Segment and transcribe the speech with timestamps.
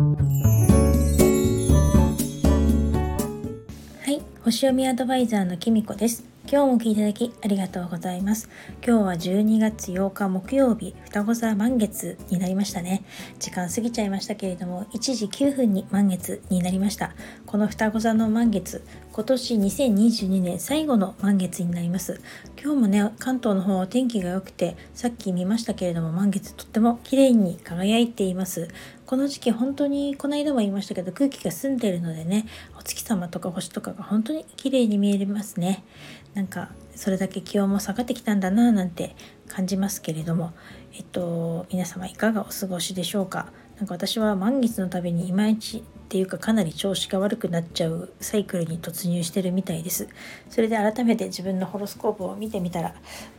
[0.00, 0.06] は
[4.06, 6.24] い星読みアドバイザーのきみこです。
[6.50, 8.48] 今日も聞いていただきありがとうございます。
[8.84, 13.04] 今日は12月8日木曜日双子座満月になりましたね。
[13.38, 17.12] 時間過ぎちゃいましたけれども1時9分に満月になりました。
[17.44, 18.82] この双子座の満月
[19.12, 22.20] 今年2022年最後の満月になります。
[22.62, 28.68] 今日もね関東の方は天気が良くてさっき見ましたけれども満月とっても綺麗に輝いています。
[29.06, 32.46] この時期本当にこの間も言いましたけど空気が澄んでるのでね
[32.78, 35.82] お月様とか星とかが本当に綺麗に見えますね。
[36.34, 39.16] なんかそれだけ気温も下がってきたんだなぁなんて
[39.48, 40.52] 感じますけれども。
[40.92, 43.52] えっと皆様いかがお過ごしでしょうか？
[43.80, 50.06] なんか私は満月のたびにいまいちっていうかかなり調子が悪くなっちゃうサイクルに突入してるみたいです。
[50.50, 52.94] それで改めて自分のホロスコープを見てみたら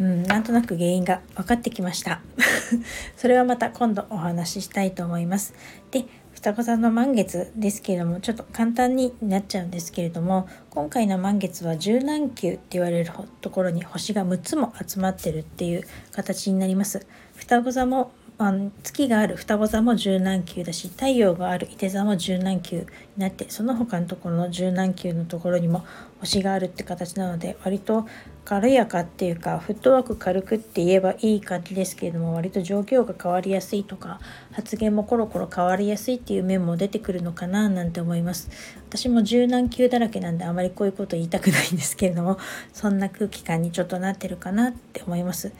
[0.00, 2.20] うんなんとなく原因が分かってきました。
[3.16, 5.54] それはまた今度お話ししたいと思います。
[5.92, 17.06] で双子座の満月ですけれどもちょっと簡単になっちゃうんですけれども今回の満月は十何球って言われるところに星が6つも集まってるっていう形になります。
[17.36, 25.84] 双子座もあの月がある双子座も十何球だし太陽がある伊手座も十何球になってその他のところの十何球のところにも
[26.18, 28.08] 星があるって形なので割と
[28.44, 34.18] 軽やかっていうかフットワーク軽くって言えばいい感じですけれども割と状況が変わりやすいとか
[34.50, 38.50] 発言もコロコロ変わりやすいっていう面も出てくるのかななんて思います。
[38.88, 42.38] 私も柔軟球だらけなんであまりこういうこと言いたくないんですけれども
[42.72, 45.52] そんな空気感にちょっとなってるかなって思います。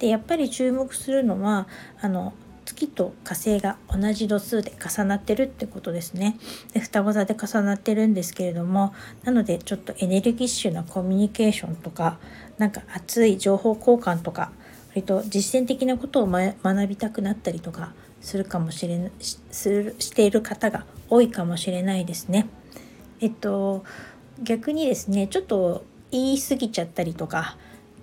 [0.00, 1.68] でやっぱり注目するのは
[2.00, 2.32] あの
[2.64, 6.38] 月と火星が同じ度数で重なってるってことですね。
[6.72, 12.18] で双子座で重なってるんですけれどもなのでちょっとエネルギッシュなコミュニケーションとか
[12.58, 14.52] なんか熱い情報交換とか
[14.90, 22.48] 割と実践的なことを、ま、学びたくなったりとかするかもしれなするしている方が多いかもしれないですね。
[23.20, 23.84] えっと
[24.42, 27.56] 逆にですねちょっと言い過ぎちゃったりとか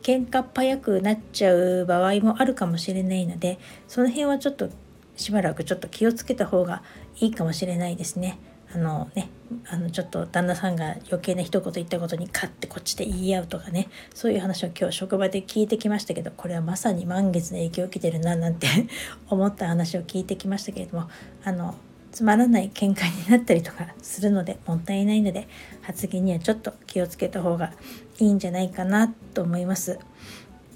[0.08, 3.60] 喧嘩っ早くなっちゃう場合もあるかもしれないので
[3.90, 4.70] その辺はちょっと
[5.18, 6.82] しばらくちょっと気をつけた方が
[7.20, 8.40] いいかもしれないですね。
[8.74, 9.30] あのね
[9.70, 18.68] あのちょっと旦那さんが余計な一言言ったことにカッてこっちで言い合うとかねそういう話を今日職場で聞いてきましたけどこれはまさに満月の影響を受けてるななんて
[19.30, 21.10] 思った話を聞いてきましたけれども
[21.46, 21.76] あの
[22.12, 25.48] つまらない喧嘩になったりとかするのでもったいないので
[25.82, 27.74] 発言にはちょっと気をつけた方が
[28.20, 30.00] いいんじゃないかなと思います。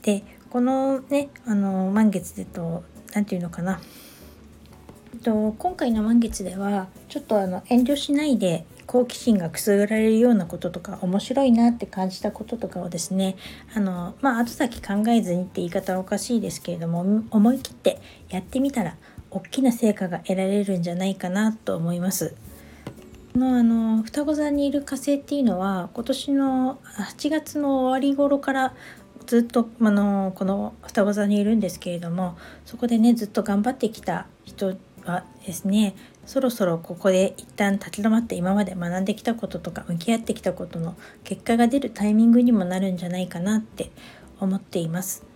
[0.04, 2.84] でこのねあの満月でと
[3.14, 3.80] 何て言うのかな
[5.24, 13.38] と今回の満月ではちょっとあの遠慮しないで好奇心がくすぐられるようなこととか面白いなって感じたこととかをですね
[13.74, 18.98] あのまあ後先考えずにって言い方はおかしいですけれども思い切ってやってみたら
[19.32, 22.36] 大きな成果が得られるんじゃないかなと思います。
[23.34, 28.74] このあの双子座にいる火星っていうのは今年の8月の終わり頃から
[29.26, 34.76] ずっとあのこの双子座にいるんですけれどもそこでねずっと頑張ってきた人
[35.06, 43.92] はですねそろそろここで一旦立ち止まって今まで学んできたこととか向き合ってきたことの結果が出るタイミングにもなるんじゃないかなって
[44.42, 45.31] 思っています。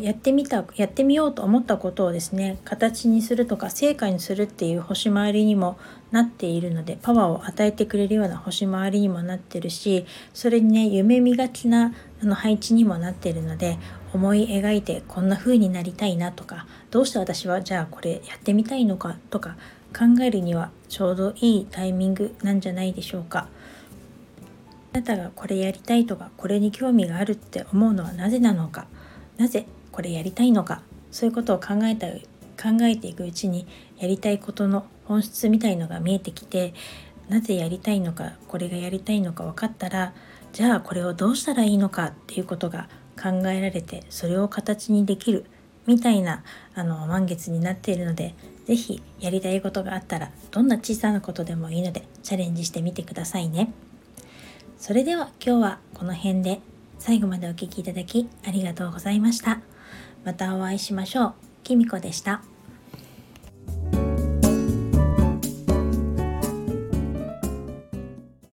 [0.00, 5.76] やってみたやってみようと思ったことをですね形にするとか成果にするっていう星回りにも
[6.12, 11.92] なっているのでパワーを与えてくれるような星回りにもなってるしそれにね夢見がちな
[12.22, 13.76] あの配置にもなってるので
[14.12, 19.56] 思い描いてこんな風になりたいなとかどうして私はじゃあこれやってみたいのかとか
[19.92, 23.48] 考えるにはちょうどいいタイミングなんじゃないでしょうか。
[24.92, 28.86] あなたがこれやりたいとかこれに興味があるって思うのはなぜなのか
[29.36, 32.08] なぜこれやりたいのかそういうことを考えた
[32.56, 33.66] 考えていくうちに
[33.98, 36.74] やりたいことの本質みたいのが見えてきて
[37.28, 40.14] なぜやりたいのかこれがやりたいのか分かったら
[40.52, 42.88] じゃあこれをどうしたらいいのかっていうことが
[43.20, 45.46] 考えられてそれを形にできる
[45.86, 46.42] みたいな
[46.74, 48.34] あの満月になっているので
[48.66, 53.72] 是非やりたいことがあったらどんな小さなことでもいいのでチャレンジしてみてくださいね。
[54.78, 56.60] それでは今日はこの辺で
[56.98, 59.60] 最後までお聴きいただきありがとうございました。
[60.24, 61.34] またお会いしましょう。
[61.62, 62.53] きみこでした。